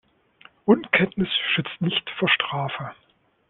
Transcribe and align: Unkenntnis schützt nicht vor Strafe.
Unkenntnis 0.65 1.29
schützt 1.53 1.79
nicht 1.79 2.09
vor 2.17 2.27
Strafe. 2.27 2.95